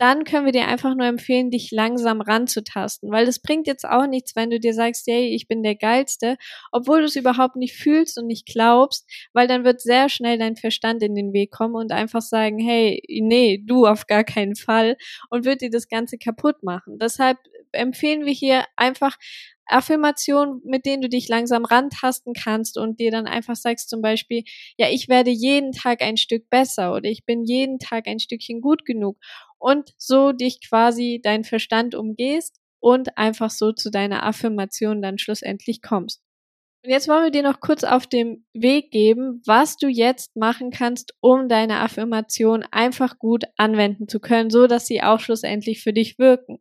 dann 0.00 0.24
können 0.24 0.46
wir 0.46 0.52
dir 0.52 0.66
einfach 0.66 0.94
nur 0.94 1.06
empfehlen, 1.06 1.50
dich 1.50 1.70
langsam 1.72 2.22
ranzutasten, 2.22 3.10
weil 3.12 3.28
es 3.28 3.38
bringt 3.38 3.66
jetzt 3.66 3.84
auch 3.86 4.06
nichts, 4.06 4.34
wenn 4.34 4.48
du 4.48 4.58
dir 4.58 4.72
sagst, 4.72 5.06
hey, 5.06 5.34
ich 5.34 5.46
bin 5.46 5.62
der 5.62 5.74
Geilste, 5.74 6.36
obwohl 6.72 7.00
du 7.00 7.04
es 7.04 7.16
überhaupt 7.16 7.56
nicht 7.56 7.76
fühlst 7.76 8.16
und 8.18 8.26
nicht 8.26 8.46
glaubst, 8.46 9.06
weil 9.34 9.46
dann 9.46 9.62
wird 9.62 9.82
sehr 9.82 10.08
schnell 10.08 10.38
dein 10.38 10.56
Verstand 10.56 11.02
in 11.02 11.14
den 11.14 11.34
Weg 11.34 11.50
kommen 11.50 11.74
und 11.74 11.92
einfach 11.92 12.22
sagen, 12.22 12.58
hey, 12.58 13.02
nee, 13.08 13.62
du 13.62 13.86
auf 13.86 14.06
gar 14.06 14.24
keinen 14.24 14.56
Fall 14.56 14.96
und 15.28 15.44
wird 15.44 15.60
dir 15.60 15.70
das 15.70 15.86
Ganze 15.86 16.16
kaputt 16.16 16.62
machen. 16.62 16.98
Deshalb 16.98 17.36
empfehlen 17.72 18.24
wir 18.24 18.32
hier 18.32 18.64
einfach 18.76 19.16
Affirmationen, 19.66 20.60
mit 20.64 20.84
denen 20.84 21.02
du 21.02 21.08
dich 21.08 21.28
langsam 21.28 21.64
rantasten 21.64 22.34
kannst 22.34 22.76
und 22.76 22.98
dir 22.98 23.10
dann 23.10 23.26
einfach 23.26 23.56
sagst 23.56 23.88
zum 23.88 24.02
Beispiel, 24.02 24.42
ja, 24.76 24.88
ich 24.90 25.08
werde 25.08 25.30
jeden 25.30 25.72
Tag 25.72 26.02
ein 26.02 26.16
Stück 26.16 26.50
besser 26.50 26.92
oder 26.92 27.08
ich 27.08 27.24
bin 27.24 27.44
jeden 27.44 27.78
Tag 27.78 28.08
ein 28.08 28.18
Stückchen 28.18 28.60
gut 28.60 28.84
genug 28.84 29.18
und 29.58 29.94
so 29.96 30.32
dich 30.32 30.60
quasi 30.68 31.20
dein 31.22 31.44
Verstand 31.44 31.94
umgehst 31.94 32.58
und 32.80 33.16
einfach 33.16 33.50
so 33.50 33.72
zu 33.72 33.90
deiner 33.90 34.24
Affirmation 34.24 35.02
dann 35.02 35.18
schlussendlich 35.18 35.82
kommst. 35.82 36.22
Und 36.82 36.90
jetzt 36.90 37.08
wollen 37.08 37.24
wir 37.24 37.30
dir 37.30 37.42
noch 37.42 37.60
kurz 37.60 37.84
auf 37.84 38.06
dem 38.06 38.46
Weg 38.54 38.90
geben, 38.90 39.42
was 39.44 39.76
du 39.76 39.86
jetzt 39.88 40.34
machen 40.34 40.70
kannst, 40.70 41.14
um 41.20 41.46
deine 41.46 41.80
Affirmation 41.80 42.64
einfach 42.70 43.18
gut 43.18 43.44
anwenden 43.58 44.08
zu 44.08 44.18
können, 44.18 44.48
so 44.48 44.66
dass 44.66 44.86
sie 44.86 45.02
auch 45.02 45.20
schlussendlich 45.20 45.82
für 45.82 45.92
dich 45.92 46.18
wirken. 46.18 46.58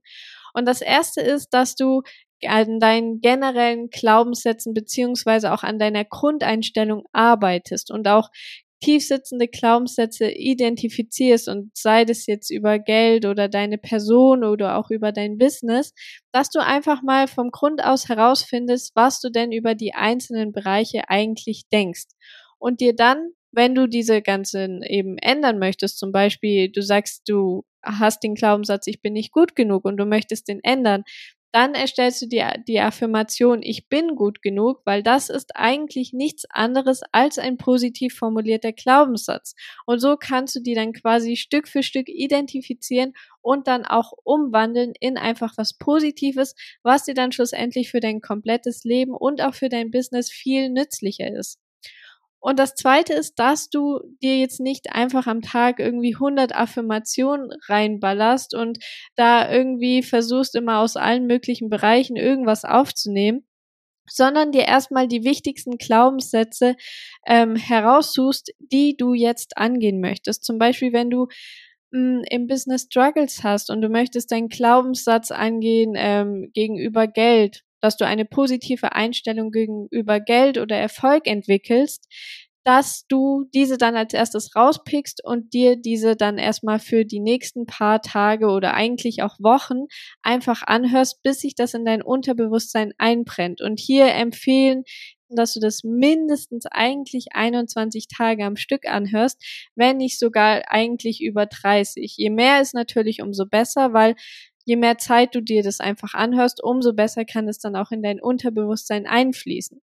Und 0.53 0.67
das 0.67 0.81
erste 0.81 1.21
ist, 1.21 1.49
dass 1.53 1.75
du 1.75 2.01
an 2.45 2.79
deinen 2.79 3.19
generellen 3.21 3.89
Glaubenssätzen 3.89 4.73
beziehungsweise 4.73 5.53
auch 5.53 5.63
an 5.63 5.77
deiner 5.79 6.05
Grundeinstellung 6.05 7.03
arbeitest 7.11 7.91
und 7.91 8.07
auch 8.07 8.29
tiefsitzende 8.81 9.47
Glaubenssätze 9.47 10.29
identifizierst 10.31 11.49
und 11.49 11.71
sei 11.77 12.05
das 12.05 12.25
jetzt 12.27 12.49
über 12.49 12.79
Geld 12.79 13.25
oder 13.25 13.49
deine 13.49 13.77
Person 13.77 14.43
oder 14.43 14.77
auch 14.77 14.89
über 14.89 15.11
dein 15.11 15.37
Business, 15.37 15.93
dass 16.31 16.49
du 16.49 16.59
einfach 16.59 17.01
mal 17.01 17.27
vom 17.27 17.51
Grund 17.51 17.83
aus 17.83 18.07
herausfindest, 18.07 18.93
was 18.95 19.19
du 19.19 19.29
denn 19.29 19.51
über 19.51 19.75
die 19.75 19.93
einzelnen 19.93 20.53
Bereiche 20.53 21.09
eigentlich 21.09 21.63
denkst 21.71 22.05
und 22.57 22.79
dir 22.79 22.95
dann 22.95 23.31
wenn 23.51 23.75
du 23.75 23.87
diese 23.87 24.21
ganzen 24.21 24.83
eben 24.83 25.17
ändern 25.17 25.59
möchtest, 25.59 25.99
zum 25.99 26.11
Beispiel 26.11 26.69
du 26.69 26.81
sagst, 26.81 27.27
du 27.27 27.63
hast 27.83 28.23
den 28.23 28.35
Glaubenssatz, 28.35 28.87
ich 28.87 29.01
bin 29.01 29.13
nicht 29.13 29.31
gut 29.31 29.55
genug 29.55 29.85
und 29.85 29.97
du 29.97 30.05
möchtest 30.05 30.47
den 30.47 30.59
ändern, 30.63 31.03
dann 31.51 31.73
erstellst 31.73 32.21
du 32.21 32.27
dir 32.27 32.53
die 32.67 32.79
Affirmation, 32.79 33.63
ich 33.63 33.89
bin 33.89 34.15
gut 34.15 34.41
genug, 34.43 34.81
weil 34.85 35.01
das 35.01 35.29
ist 35.29 35.55
eigentlich 35.55 36.13
nichts 36.13 36.45
anderes 36.49 37.01
als 37.11 37.39
ein 37.39 37.57
positiv 37.57 38.15
formulierter 38.15 38.71
Glaubenssatz. 38.71 39.55
Und 39.87 39.99
so 39.99 40.15
kannst 40.15 40.55
du 40.55 40.59
die 40.59 40.75
dann 40.75 40.93
quasi 40.93 41.35
Stück 41.35 41.67
für 41.67 41.81
Stück 41.81 42.07
identifizieren 42.07 43.13
und 43.41 43.67
dann 43.67 43.83
auch 43.85 44.13
umwandeln 44.23 44.93
in 44.99 45.17
einfach 45.17 45.57
was 45.57 45.73
Positives, 45.73 46.53
was 46.83 47.05
dir 47.05 47.15
dann 47.15 47.31
schlussendlich 47.31 47.89
für 47.89 47.99
dein 47.99 48.21
komplettes 48.21 48.83
Leben 48.83 49.15
und 49.15 49.41
auch 49.41 49.55
für 49.55 49.69
dein 49.69 49.89
Business 49.89 50.29
viel 50.29 50.69
nützlicher 50.69 51.33
ist. 51.35 51.57
Und 52.41 52.57
das 52.57 52.75
zweite 52.75 53.13
ist, 53.13 53.37
dass 53.37 53.69
du 53.69 53.99
dir 54.23 54.37
jetzt 54.37 54.61
nicht 54.61 54.93
einfach 54.93 55.27
am 55.27 55.41
Tag 55.41 55.79
irgendwie 55.79 56.13
100 56.15 56.55
Affirmationen 56.55 57.49
reinballerst 57.67 58.55
und 58.55 58.79
da 59.15 59.51
irgendwie 59.51 60.03
versuchst 60.03 60.55
immer 60.55 60.79
aus 60.79 60.95
allen 60.95 61.27
möglichen 61.27 61.69
Bereichen 61.69 62.15
irgendwas 62.15 62.63
aufzunehmen, 62.63 63.45
sondern 64.09 64.51
dir 64.51 64.65
erstmal 64.65 65.07
die 65.07 65.23
wichtigsten 65.23 65.77
Glaubenssätze 65.77 66.75
ähm, 67.27 67.55
heraussuchst, 67.55 68.51
die 68.59 68.95
du 68.97 69.13
jetzt 69.13 69.57
angehen 69.57 69.99
möchtest. 69.99 70.45
Zum 70.45 70.57
Beispiel, 70.57 70.93
wenn 70.93 71.09
du 71.09 71.27
mh, 71.91 72.19
hm, 72.19 72.23
im 72.29 72.47
Business 72.47 72.83
Struggles 72.83 73.43
hast 73.43 73.69
und 73.69 73.81
du 73.81 73.89
möchtest 73.89 74.31
deinen 74.31 74.47
Glaubenssatz 74.47 75.31
angehen 75.31 75.93
ähm, 75.97 76.51
gegenüber 76.53 77.07
Geld, 77.07 77.63
dass 77.81 77.97
du 77.97 78.05
eine 78.05 78.25
positive 78.25 78.93
Einstellung 78.93 79.51
gegenüber 79.51 80.19
Geld 80.19 80.57
oder 80.57 80.77
Erfolg 80.77 81.27
entwickelst, 81.27 82.07
dass 82.65 83.05
du 83.07 83.45
diese 83.53 83.77
dann 83.77 83.95
als 83.95 84.13
erstes 84.13 84.55
rauspickst 84.55 85.23
und 85.23 85.53
dir 85.53 85.75
diese 85.75 86.15
dann 86.15 86.37
erstmal 86.37 86.79
für 86.79 87.05
die 87.05 87.19
nächsten 87.19 87.65
paar 87.65 88.01
Tage 88.01 88.47
oder 88.47 88.73
eigentlich 88.73 89.23
auch 89.23 89.39
Wochen 89.39 89.85
einfach 90.21 90.61
anhörst, 90.65 91.23
bis 91.23 91.39
sich 91.39 91.55
das 91.55 91.73
in 91.73 91.85
dein 91.85 92.01
Unterbewusstsein 92.01 92.93
einbrennt. 92.97 93.61
Und 93.61 93.79
hier 93.79 94.13
empfehlen, 94.13 94.83
dass 95.29 95.53
du 95.53 95.59
das 95.59 95.83
mindestens 95.83 96.65
eigentlich 96.65 97.27
21 97.33 98.07
Tage 98.07 98.45
am 98.45 98.55
Stück 98.55 98.87
anhörst, 98.87 99.41
wenn 99.75 99.97
nicht 99.97 100.19
sogar 100.19 100.63
eigentlich 100.67 101.21
über 101.21 101.45
30. 101.45 102.15
Je 102.17 102.29
mehr 102.29 102.61
ist 102.61 102.73
natürlich 102.73 103.21
umso 103.21 103.45
besser, 103.45 103.93
weil 103.93 104.15
je 104.69 104.75
mehr 104.75 104.99
Zeit 104.99 105.33
du 105.33 105.41
dir 105.41 105.63
das 105.63 105.79
einfach 105.79 106.13
anhörst, 106.13 106.63
umso 106.63 106.93
besser 106.93 107.25
kann 107.25 107.47
es 107.47 107.57
dann 107.57 107.75
auch 107.75 107.89
in 107.89 108.03
dein 108.03 108.21
Unterbewusstsein 108.21 109.07
einfließen. 109.07 109.81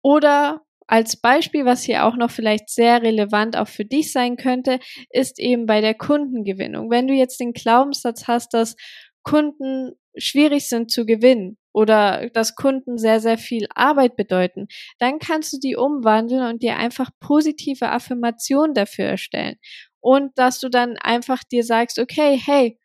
Oder 0.00 0.62
als 0.86 1.20
Beispiel, 1.20 1.66
was 1.66 1.82
hier 1.82 2.06
auch 2.06 2.16
noch 2.16 2.30
vielleicht 2.30 2.70
sehr 2.70 3.02
relevant 3.02 3.58
auch 3.58 3.68
für 3.68 3.84
dich 3.84 4.10
sein 4.10 4.36
könnte, 4.36 4.78
ist 5.10 5.38
eben 5.38 5.66
bei 5.66 5.82
der 5.82 5.92
Kundengewinnung. 5.92 6.90
Wenn 6.90 7.08
du 7.08 7.12
jetzt 7.12 7.40
den 7.40 7.52
Glaubenssatz 7.52 8.26
hast, 8.26 8.54
dass 8.54 8.74
Kunden 9.22 9.92
schwierig 10.16 10.66
sind 10.70 10.90
zu 10.90 11.04
gewinnen 11.04 11.58
oder 11.74 12.30
dass 12.30 12.54
Kunden 12.54 12.96
sehr, 12.96 13.20
sehr 13.20 13.36
viel 13.36 13.66
Arbeit 13.74 14.16
bedeuten, 14.16 14.68
dann 14.98 15.18
kannst 15.18 15.52
du 15.52 15.58
die 15.58 15.76
umwandeln 15.76 16.42
und 16.48 16.62
dir 16.62 16.78
einfach 16.78 17.10
positive 17.20 17.90
Affirmationen 17.90 18.72
dafür 18.72 19.04
erstellen. 19.04 19.56
Und 20.00 20.38
dass 20.38 20.58
du 20.58 20.70
dann 20.70 20.96
einfach 20.96 21.44
dir 21.44 21.64
sagst, 21.64 21.98
okay, 21.98 22.40
hey, 22.42 22.78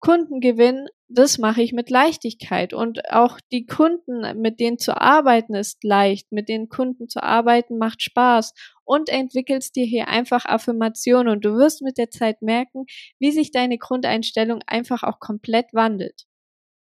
Kundengewinn, 0.00 0.86
das 1.08 1.38
mache 1.38 1.62
ich 1.62 1.72
mit 1.72 1.90
Leichtigkeit. 1.90 2.72
Und 2.72 3.10
auch 3.10 3.40
die 3.50 3.66
Kunden, 3.66 4.40
mit 4.40 4.60
denen 4.60 4.78
zu 4.78 5.00
arbeiten, 5.00 5.54
ist 5.54 5.82
leicht. 5.82 6.30
Mit 6.32 6.48
den 6.48 6.68
Kunden 6.68 7.08
zu 7.08 7.22
arbeiten 7.22 7.78
macht 7.78 8.02
Spaß. 8.02 8.52
Und 8.84 9.08
entwickelst 9.08 9.76
dir 9.76 9.84
hier 9.84 10.08
einfach 10.08 10.44
Affirmationen. 10.44 11.32
Und 11.32 11.44
du 11.44 11.56
wirst 11.56 11.82
mit 11.82 11.98
der 11.98 12.10
Zeit 12.10 12.42
merken, 12.42 12.84
wie 13.18 13.32
sich 13.32 13.50
deine 13.50 13.78
Grundeinstellung 13.78 14.60
einfach 14.66 15.02
auch 15.02 15.18
komplett 15.18 15.72
wandelt. 15.72 16.28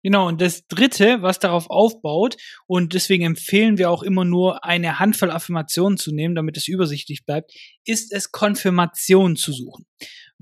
Genau, 0.04 0.28
und 0.28 0.42
das 0.42 0.66
Dritte, 0.66 1.22
was 1.22 1.38
darauf 1.38 1.70
aufbaut, 1.70 2.36
und 2.66 2.92
deswegen 2.92 3.24
empfehlen 3.24 3.78
wir 3.78 3.90
auch 3.90 4.02
immer 4.02 4.26
nur 4.26 4.62
eine 4.62 4.98
Handvoll 4.98 5.30
Affirmationen 5.30 5.96
zu 5.96 6.14
nehmen, 6.14 6.34
damit 6.34 6.58
es 6.58 6.68
übersichtlich 6.68 7.24
bleibt, 7.24 7.54
ist 7.86 8.12
es 8.12 8.30
Konfirmation 8.30 9.34
zu 9.34 9.50
suchen. 9.52 9.86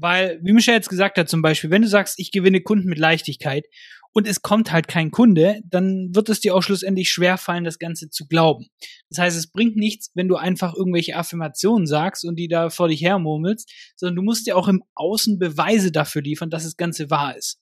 Weil, 0.02 0.40
wie 0.42 0.52
Michelle 0.52 0.78
jetzt 0.78 0.88
gesagt 0.88 1.16
hat, 1.16 1.28
zum 1.28 1.42
Beispiel, 1.42 1.70
wenn 1.70 1.82
du 1.82 1.88
sagst, 1.88 2.18
ich 2.18 2.32
gewinne 2.32 2.60
Kunden 2.60 2.88
mit 2.88 2.98
Leichtigkeit 2.98 3.66
und 4.12 4.26
es 4.26 4.42
kommt 4.42 4.72
halt 4.72 4.88
kein 4.88 5.12
Kunde, 5.12 5.60
dann 5.64 6.12
wird 6.12 6.28
es 6.28 6.40
dir 6.40 6.56
auch 6.56 6.62
schlussendlich 6.64 7.08
schwerfallen, 7.08 7.62
das 7.62 7.78
Ganze 7.78 8.10
zu 8.10 8.26
glauben. 8.26 8.66
Das 9.10 9.20
heißt, 9.20 9.38
es 9.38 9.46
bringt 9.46 9.76
nichts, 9.76 10.10
wenn 10.14 10.26
du 10.26 10.34
einfach 10.34 10.74
irgendwelche 10.74 11.14
Affirmationen 11.14 11.86
sagst 11.86 12.24
und 12.24 12.34
die 12.34 12.48
da 12.48 12.68
vor 12.68 12.88
dich 12.88 13.00
hermurmelst, 13.00 13.70
sondern 13.94 14.16
du 14.16 14.22
musst 14.22 14.48
dir 14.48 14.56
auch 14.56 14.66
im 14.66 14.82
Außen 14.96 15.38
Beweise 15.38 15.92
dafür 15.92 16.22
liefern, 16.22 16.50
dass 16.50 16.64
das 16.64 16.76
Ganze 16.76 17.08
wahr 17.08 17.36
ist. 17.36 17.60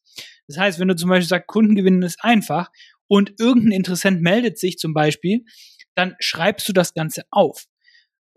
Das 0.49 0.57
heißt, 0.57 0.79
wenn 0.79 0.89
du 0.89 0.97
zum 0.97 1.11
Beispiel 1.11 1.29
sagst, 1.29 1.47
Kunden 1.47 1.75
gewinnen 1.75 2.03
ist 2.03 2.25
einfach 2.25 2.71
und 3.07 3.35
irgendein 3.39 3.73
Interessent 3.73 4.23
meldet 4.23 4.59
sich 4.59 4.79
zum 4.79 4.95
Beispiel, 4.95 5.45
dann 5.95 6.17
schreibst 6.21 6.67
du 6.67 6.73
das 6.73 6.95
Ganze 6.95 7.25
auf. 7.31 7.67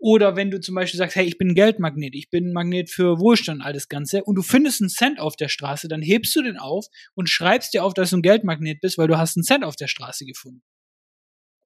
Oder 0.04 0.36
wenn 0.36 0.50
du 0.50 0.60
zum 0.60 0.74
Beispiel 0.74 0.98
sagst, 0.98 1.16
hey, 1.16 1.24
ich 1.24 1.38
bin 1.38 1.48
ein 1.48 1.54
Geldmagnet, 1.54 2.14
ich 2.14 2.28
bin 2.28 2.48
ein 2.48 2.52
Magnet 2.52 2.90
für 2.90 3.18
Wohlstand, 3.20 3.62
all 3.64 3.72
das 3.72 3.88
Ganze, 3.88 4.22
und 4.22 4.34
du 4.34 4.42
findest 4.42 4.82
einen 4.82 4.90
Cent 4.90 5.18
auf 5.18 5.34
der 5.34 5.48
Straße, 5.48 5.88
dann 5.88 6.02
hebst 6.02 6.36
du 6.36 6.42
den 6.42 6.58
auf 6.58 6.88
und 7.14 7.30
schreibst 7.30 7.72
dir 7.72 7.82
auf, 7.82 7.94
dass 7.94 8.10
du 8.10 8.18
ein 8.18 8.22
Geldmagnet 8.22 8.82
bist, 8.82 8.98
weil 8.98 9.08
du 9.08 9.16
hast 9.16 9.38
einen 9.38 9.44
Cent 9.44 9.64
auf 9.64 9.76
der 9.76 9.86
Straße 9.86 10.26
gefunden. 10.26 10.62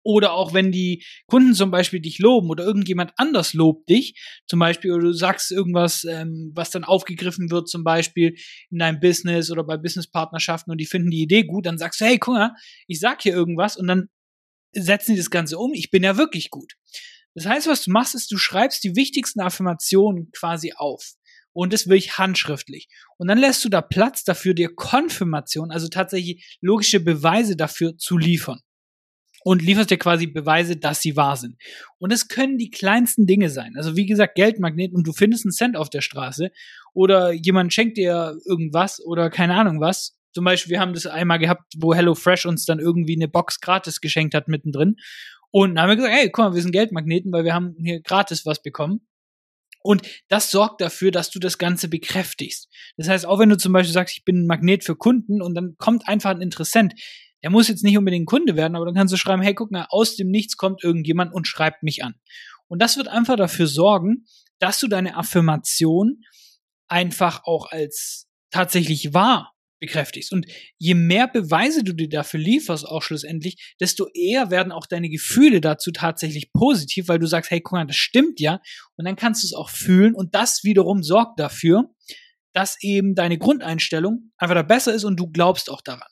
Oder 0.05 0.35
auch 0.35 0.55
wenn 0.55 0.71
die 0.71 1.05
Kunden 1.27 1.53
zum 1.53 1.73
Beispiel 1.73 1.99
dich 1.99 2.21
loben 2.21 2.49
oder 2.49 2.63
irgendjemand 2.63 3.11
anders 3.17 3.55
lobt 3.55 3.91
dich, 3.91 4.15
zum 4.47 4.61
Beispiel, 4.61 4.93
oder 4.93 5.07
du 5.07 5.13
sagst 5.15 5.51
irgendwas, 5.51 6.05
ähm, 6.05 6.53
was 6.55 6.71
dann 6.71 6.85
aufgegriffen 6.85 7.51
wird, 7.51 7.69
zum 7.69 7.83
Beispiel 7.83 8.37
in 8.71 8.79
deinem 8.79 9.01
Business 9.01 9.51
oder 9.51 9.65
bei 9.65 9.77
Businesspartnerschaften 9.79 10.71
und 10.71 10.79
die 10.79 10.87
finden 10.87 11.11
die 11.11 11.23
Idee 11.23 11.43
gut, 11.43 11.67
dann 11.67 11.77
sagst 11.77 12.01
du, 12.01 12.05
hey, 12.05 12.19
guck 12.19 12.35
mal, 12.35 12.55
ich 12.87 13.01
sag 13.01 13.21
hier 13.21 13.33
irgendwas 13.33 13.77
und 13.77 13.89
dann 13.89 14.09
setzen 14.71 15.15
die 15.15 15.19
das 15.19 15.31
Ganze 15.31 15.59
um, 15.59 15.73
ich 15.75 15.91
bin 15.91 16.05
ja 16.05 16.17
wirklich 16.17 16.51
gut. 16.51 16.75
Das 17.39 17.47
heißt, 17.47 17.69
was 17.69 17.85
du 17.85 17.93
machst, 17.93 18.17
ist, 18.17 18.33
du 18.33 18.37
schreibst 18.37 18.83
die 18.83 18.97
wichtigsten 18.97 19.41
Affirmationen 19.41 20.33
quasi 20.33 20.73
auf. 20.77 21.13
Und 21.53 21.73
das 21.73 21.87
wirklich 21.87 22.19
handschriftlich. 22.19 22.89
Und 23.17 23.29
dann 23.29 23.39
lässt 23.39 23.65
du 23.65 23.69
da 23.69 23.81
Platz 23.81 24.25
dafür, 24.25 24.55
dir 24.55 24.75
Konfirmation, 24.75 25.71
also 25.71 25.87
tatsächlich 25.89 26.59
logische 26.61 26.99
Beweise 26.99 27.57
dafür 27.57 27.97
zu 27.97 28.19
liefern. 28.19 28.61
Und 29.45 29.63
lieferst 29.63 29.91
dir 29.91 29.99
quasi 29.99 30.27
Beweise, 30.27 30.77
dass 30.77 31.01
sie 31.01 31.15
wahr 31.15 31.37
sind. 31.37 31.57
Und 31.99 32.13
es 32.13 32.27
können 32.27 32.59
die 32.59 32.71
kleinsten 32.71 33.27
Dinge 33.27 33.51
sein. 33.51 33.75
Also 33.77 33.97
wie 33.97 34.07
gesagt, 34.07 34.35
Geldmagnet 34.35 34.93
und 34.93 35.07
du 35.07 35.13
findest 35.13 35.47
einen 35.47 35.53
Cent 35.53 35.77
auf 35.77 35.91
der 35.91 36.01
Straße 36.01 36.51
oder 36.93 37.31
jemand 37.31 37.73
schenkt 37.73 37.99
dir 37.99 38.37
irgendwas 38.47 39.01
oder 39.05 39.31
keine 39.31 39.55
Ahnung 39.55 39.81
was. 39.81 40.19
Zum 40.33 40.45
Beispiel, 40.45 40.73
wir 40.73 40.81
haben 40.81 40.93
das 40.93 41.07
einmal 41.07 41.39
gehabt, 41.39 41.73
wo 41.77 41.95
HelloFresh 41.95 42.47
uns 42.47 42.65
dann 42.65 42.81
irgendwie 42.81 43.15
eine 43.15 43.29
Box 43.29 43.61
gratis 43.61 44.01
geschenkt 44.01 44.35
hat 44.35 44.49
mittendrin. 44.49 44.97
Und 45.51 45.75
dann 45.75 45.83
haben 45.83 45.91
wir 45.91 45.97
gesagt, 45.97 46.15
hey, 46.15 46.31
guck 46.31 46.45
mal, 46.45 46.55
wir 46.55 46.63
sind 46.63 46.73
Geldmagneten, 46.73 47.33
weil 47.33 47.45
wir 47.45 47.55
haben 47.55 47.75
hier 47.79 48.01
gratis 48.01 48.45
was 48.45 48.63
bekommen. 48.63 49.07
Und 49.83 50.03
das 50.29 50.51
sorgt 50.51 50.81
dafür, 50.81 51.11
dass 51.11 51.31
du 51.31 51.39
das 51.39 51.57
Ganze 51.57 51.89
bekräftigst. 51.89 52.69
Das 52.97 53.09
heißt, 53.09 53.27
auch 53.27 53.39
wenn 53.39 53.49
du 53.49 53.57
zum 53.57 53.73
Beispiel 53.73 53.93
sagst, 53.93 54.19
ich 54.19 54.25
bin 54.25 54.43
ein 54.43 54.47
Magnet 54.47 54.85
für 54.85 54.97
Kunden 54.97 55.41
und 55.41 55.55
dann 55.55 55.77
kommt 55.79 56.09
einfach 56.09 56.31
ein 56.31 56.43
Interessent, 56.43 56.95
der 57.43 57.51
muss 57.51 57.69
jetzt 57.69 57.85
nicht 57.85 57.97
unbedingt 57.97 58.27
Kunde 58.27 58.57
werden, 58.57 58.75
aber 58.75 58.87
dann 58.87 58.95
kannst 58.95 59.15
du 59.15 59.17
schreiben, 59.17 59.43
hey, 59.43 59.55
guck 59.55 59.71
mal, 59.71 59.87
aus 59.91 60.17
dem 60.17 60.29
Nichts 60.29 60.57
kommt 60.57 60.83
irgendjemand 60.83 61.33
und 61.33 61.47
schreibt 61.47 61.83
mich 61.83 62.03
an. 62.03 62.15
Und 62.67 62.83
das 62.83 62.97
wird 62.97 63.09
einfach 63.09 63.37
dafür 63.37 63.67
sorgen, 63.67 64.27
dass 64.59 64.81
du 64.81 64.89
deine 64.89 65.17
Affirmation 65.17 66.23
einfach 66.89 67.45
auch 67.45 67.71
als 67.71 68.27
tatsächlich 68.51 69.15
wahr 69.15 69.55
bekräftigst. 69.81 70.33
Und 70.33 70.47
je 70.79 70.95
mehr 70.95 71.29
Beweise 71.29 71.85
du 71.85 71.93
dir 71.93 72.09
dafür 72.09 72.41
lieferst, 72.41 72.87
auch 72.87 73.03
schlussendlich, 73.03 73.75
desto 73.81 74.09
eher 74.15 74.51
werden 74.51 74.73
auch 74.73 74.87
deine 74.87 75.09
Gefühle 75.09 75.61
dazu 75.61 75.91
tatsächlich 75.91 76.53
positiv, 76.53 77.09
weil 77.09 77.19
du 77.19 77.27
sagst, 77.27 77.51
hey, 77.51 77.61
guck 77.61 77.73
mal, 77.73 77.87
das 77.87 77.97
stimmt 77.97 78.41
ja. 78.41 78.61
Und 78.97 79.07
dann 79.07 79.17
kannst 79.17 79.43
du 79.43 79.47
es 79.47 79.55
auch 79.55 79.71
fühlen. 79.71 80.15
Und 80.15 80.35
das 80.35 80.65
wiederum 80.65 81.03
sorgt 81.03 81.39
dafür, 81.41 81.91
dass 82.53 82.77
eben 82.83 83.15
deine 83.15 83.39
Grundeinstellung 83.39 84.33
einfach 84.37 84.55
da 84.55 84.63
besser 84.63 84.95
ist 84.95 85.05
und 85.05 85.19
du 85.19 85.29
glaubst 85.29 85.71
auch 85.71 85.83
daran. 85.83 86.09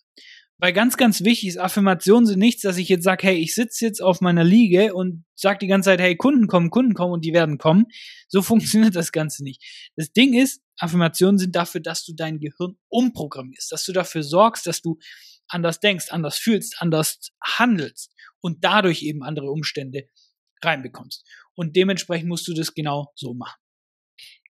Weil 0.59 0.73
ganz, 0.73 0.97
ganz 0.97 1.23
wichtig 1.23 1.51
ist, 1.51 1.59
Affirmationen 1.59 2.25
sind 2.25 2.39
nichts, 2.39 2.63
dass 2.63 2.79
ich 2.79 2.89
jetzt 2.89 3.05
sage, 3.05 3.27
hey, 3.27 3.37
ich 3.37 3.55
sitze 3.55 3.85
jetzt 3.85 4.03
auf 4.03 4.23
meiner 4.23 4.45
Liege 4.45 4.95
und 4.95 5.25
sag 5.35 5.59
die 5.59 5.67
ganze 5.67 5.91
Zeit, 5.91 6.01
hey, 6.01 6.17
Kunden 6.17 6.47
kommen, 6.47 6.71
Kunden 6.71 6.95
kommen 6.95 7.13
und 7.13 7.25
die 7.25 7.35
werden 7.35 7.59
kommen. 7.59 7.87
So 8.29 8.41
funktioniert 8.43 8.97
das 8.97 9.13
Ganze 9.13 9.45
nicht. 9.45 9.63
Das 9.97 10.13
Ding 10.13 10.33
ist, 10.33 10.63
Affirmationen 10.79 11.39
sind 11.39 11.57
dafür, 11.57 11.81
dass 11.81 12.05
du 12.05 12.15
dein 12.15 12.39
Gehirn 12.39 12.77
umprogrammierst, 12.89 13.73
dass 13.73 13.85
du 13.85 13.93
dafür 13.93 14.23
sorgst, 14.23 14.67
dass 14.67 14.83
du 14.83 14.99
anders 15.49 15.81
denkst, 15.81 16.07
anders 16.11 16.37
fühlst, 16.37 16.77
anders 16.81 17.31
handelst 17.43 18.13
und 18.41 18.65
dadurch 18.65 19.03
eben 19.03 19.23
andere 19.23 19.51
Umstände 19.51 20.09
reinbekommst. 20.63 21.25
Und 21.55 21.77
dementsprechend 21.77 22.29
musst 22.29 22.47
du 22.49 22.55
das 22.55 22.75
genau 22.75 23.13
so 23.15 23.35
machen. 23.35 23.59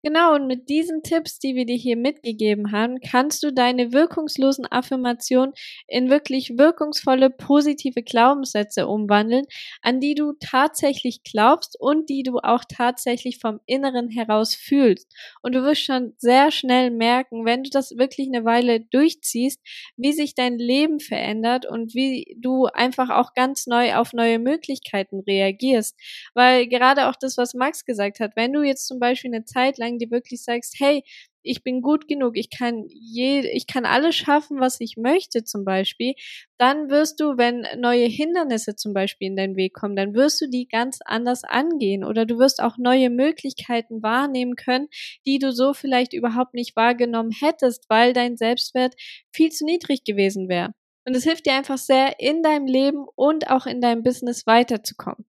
Genau, 0.06 0.36
und 0.36 0.46
mit 0.46 0.70
diesen 0.70 1.02
Tipps, 1.02 1.40
die 1.40 1.56
wir 1.56 1.66
dir 1.66 1.78
hier 1.78 1.98
mitgegeben 1.98 2.72
haben, 2.72 3.00
kannst 3.02 3.42
du 3.42 3.52
deine 3.52 3.92
wirkungslosen 3.92 4.68
Affirmationen 4.72 5.56
in 5.88 6.12
wirklich 6.12 6.60
wirkungsvolle, 6.60 7.32
positive 7.32 8.04
Glaubenssätze 8.04 8.86
umwandeln, 8.86 9.48
an 9.82 10.00
die 10.00 10.14
du 10.14 10.34
tatsächlich 10.40 11.24
glaubst 11.24 11.76
und 11.80 12.08
die 12.08 12.22
du 12.22 12.38
auch 12.38 12.66
tatsächlich 12.70 13.40
vom 13.40 13.60
Inneren 13.66 14.10
heraus 14.10 14.54
fühlst. 14.54 15.12
Und 15.42 15.56
du 15.56 15.64
wirst 15.64 15.82
schon 15.82 16.14
sehr 16.20 16.52
schnell 16.52 16.92
merken, 16.92 17.44
wenn 17.44 17.64
du 17.64 17.72
das 17.72 17.98
wirklich 17.98 18.28
eine 18.28 18.46
Weile 18.46 18.82
durchziehst, 18.82 19.60
wie 19.98 20.14
sich 20.14 20.36
dein 20.36 20.60
Leben 20.60 21.00
verändert 21.00 21.66
und 21.66 21.96
wie 21.96 22.38
du 22.40 22.68
einfach 22.68 23.10
auch 23.10 23.34
ganz 23.34 23.66
neu 23.66 23.96
auf 23.96 24.14
neue 24.14 24.38
Möglichkeiten 24.38 25.22
reagierst. 25.22 26.00
Weil 26.36 26.68
gerade 26.68 27.08
auch 27.10 27.16
das, 27.20 27.38
was 27.38 27.56
Max 27.56 27.86
gesagt 27.86 28.20
hat, 28.20 28.36
wenn 28.36 28.54
du 28.54 28.62
jetzt 28.62 28.86
zum 28.86 29.00
Beispiel 29.00 29.34
eine 29.34 29.46
Zeit 29.46 29.80
lang 29.80 29.95
wenn 29.96 30.10
du 30.10 30.12
wirklich 30.12 30.44
sagst, 30.44 30.76
hey, 30.80 31.04
ich 31.48 31.64
bin 31.64 31.82
gut 31.82 32.08
genug, 32.08 32.38
ich 32.38 32.50
kann 32.50 32.86
je, 32.88 33.42
ich 33.52 33.68
kann 33.68 33.86
alles 33.86 34.16
schaffen, 34.16 34.60
was 34.60 34.80
ich 34.80 34.96
möchte 34.98 35.44
zum 35.44 35.64
Beispiel, 35.64 36.16
dann 36.58 36.90
wirst 36.90 37.20
du, 37.20 37.38
wenn 37.38 37.68
neue 37.78 38.08
Hindernisse 38.08 38.76
zum 38.76 38.94
Beispiel 38.94 39.28
in 39.28 39.36
deinen 39.36 39.56
Weg 39.56 39.74
kommen, 39.74 39.96
dann 39.96 40.16
wirst 40.16 40.42
du 40.42 40.48
die 40.50 40.68
ganz 40.68 41.00
anders 41.06 41.44
angehen 41.44 42.04
oder 42.04 42.26
du 42.26 42.40
wirst 42.40 42.62
auch 42.62 42.78
neue 42.78 43.12
Möglichkeiten 43.12 44.02
wahrnehmen 44.02 44.56
können, 44.56 44.88
die 45.28 45.38
du 45.38 45.52
so 45.52 45.74
vielleicht 45.74 46.14
überhaupt 46.14 46.56
nicht 46.56 46.76
wahrgenommen 46.76 47.32
hättest, 47.32 47.86
weil 47.90 48.14
dein 48.14 48.38
Selbstwert 48.38 48.96
viel 49.32 49.52
zu 49.52 49.66
niedrig 49.66 50.04
gewesen 50.04 50.50
wäre. 50.50 50.74
Und 51.08 51.16
es 51.16 51.24
hilft 51.24 51.46
dir 51.46 51.54
einfach 51.54 51.78
sehr, 51.78 52.20
in 52.20 52.42
deinem 52.42 52.66
Leben 52.66 53.06
und 53.16 53.52
auch 53.52 53.68
in 53.68 53.80
deinem 53.80 54.02
Business 54.02 54.48
weiterzukommen. 54.48 55.26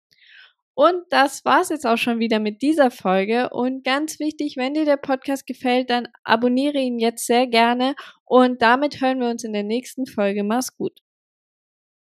Und 0.75 1.03
das 1.09 1.45
war's 1.45 1.69
jetzt 1.69 1.87
auch 1.87 1.97
schon 1.97 2.19
wieder 2.19 2.39
mit 2.39 2.61
dieser 2.61 2.91
Folge. 2.91 3.49
Und 3.49 3.85
ganz 3.85 4.19
wichtig, 4.19 4.57
wenn 4.57 4.73
dir 4.73 4.83
der 4.83 4.97
Podcast 4.97 5.47
gefällt, 5.47 5.89
dann 5.89 6.09
abonniere 6.25 6.77
ihn 6.77 6.99
jetzt 6.99 7.25
sehr 7.25 7.47
gerne. 7.47 7.95
Und 8.25 8.61
damit 8.61 9.01
hören 9.01 9.21
wir 9.21 9.29
uns 9.29 9.45
in 9.45 9.53
der 9.53 9.63
nächsten 9.63 10.05
Folge. 10.05 10.43
Mach's 10.43 10.75
gut. 10.75 11.04